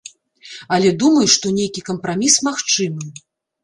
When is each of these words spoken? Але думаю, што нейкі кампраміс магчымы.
Але 0.77 0.89
думаю, 1.03 1.27
што 1.35 1.53
нейкі 1.61 1.87
кампраміс 1.93 2.43
магчымы. 2.53 3.17